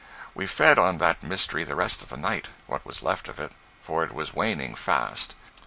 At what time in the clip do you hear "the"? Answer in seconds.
1.63-1.75, 2.09-2.17